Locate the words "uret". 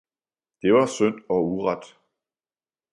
1.45-1.83